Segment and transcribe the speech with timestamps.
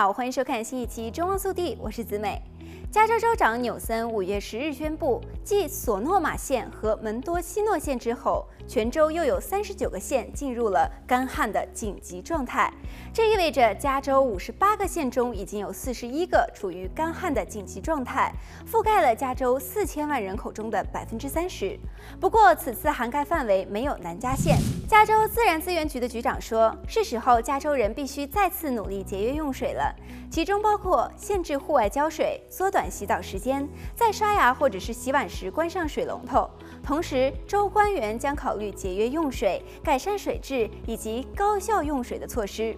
[0.00, 2.40] 好，欢迎收看新一期《中望速递》，我是子美。
[2.90, 12.68] 加州州长纽森五月十日宣布，继索诺玛县和门多西诺县之后，全州又有三十九个县进入了干旱的紧急状态。
[13.14, 18.34] 这意味着加州五十八个县中已经有四十一个处于干旱的紧急状态，
[18.68, 21.78] 覆盖了加州四千万人口中的百分之三十。
[22.20, 24.56] 不过，此次涵盖范围没有南加县。
[24.88, 29.94] 加州自然资源局的局长说，是时候加州人必须再次努力节约用水了，
[30.28, 36.48] 其中包括限制户外浇水、缩短洗澡时间，在刷牙或者是洗碗时关上水龙头。
[36.80, 42.76] 同时，州官员将考虑节约用水、改善水质以及高效用水的措施。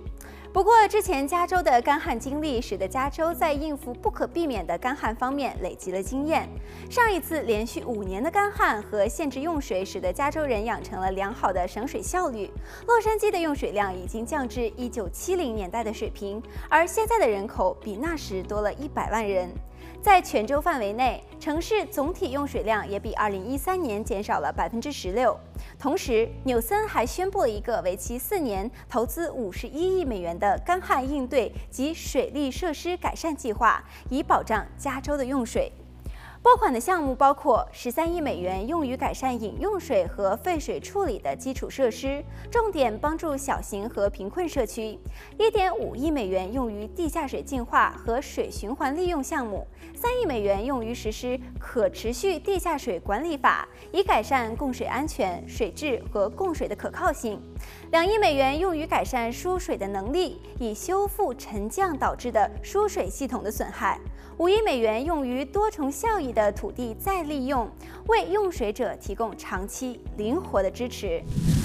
[0.52, 6.46] 不过，之前加州的干旱经历使得加州在应付不可避免的干旱方面累积了经验。
[6.90, 12.50] 上一次连续五年的干旱和限制用水，使得加州人养成了良好的省水效率。
[12.86, 19.50] 洛杉矶的用水量已经降至一九七零年代的水平，而现在的人口比那时多了一百万人。
[20.02, 25.38] 在全州范围内，城市总体用水量也比2013年减少了百分之十六。
[25.78, 33.80] 同时，纽森还宣布了一个为期四年、投资五十一亿美元的干旱应对及水利设施改善计划，
[34.10, 35.70] 以保障加州的用水。
[36.42, 44.98] 拨款的项目包括十三亿美元用于改善饮用水和废水处理的基础设施，重点帮助小型和贫困社区；
[45.38, 57.38] 一点五亿美元用于地下水净化和水循环利用项目；三亿美元用于实施可持续地下水管理法，以改善供水安全、水质和供水的可靠性；
[57.92, 63.96] 两亿美元用于改善输水的能力，以修复沉降导致的输水系统的损害；
[64.42, 67.70] 五亿美元用于多重效益的土地再利用，
[68.08, 71.22] 为用水者提供长期灵活的支持。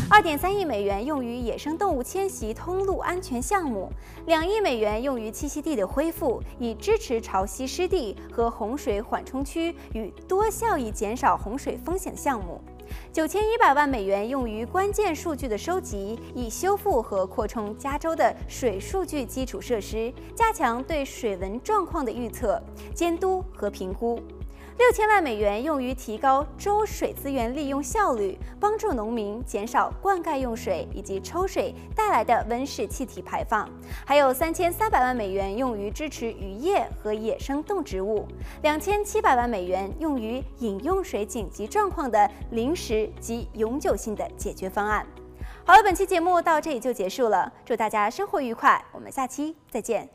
[0.07, 3.91] 二点三亿美元用于野生动物迁徙通路安全项目，
[4.27, 12.61] 两亿美元用于栖息地的恢复，以支持潮汐湿地和洪水缓冲区与多效益减少洪水风险项目。
[13.11, 22.61] 九千一百万美元用于关键数据的收集，以修复和扩充加州的水数据基础设施，加强对水文状况的预测、
[22.93, 24.21] 监督和评估。
[24.77, 33.67] 六千万美元用于提高州水资源利用效率，帮助农民减少灌溉用水以及抽水带来的温室气体排放。
[34.05, 38.27] 还有三千三百万美元用于支持渔业和野生动植物，
[38.61, 45.05] 两千七百万美元用于饮用水紧急状况的临时及永久性的解决方案。
[45.65, 50.07] 好了，本期节目到这里就结束了，祝大家生活愉快，我们下期再见。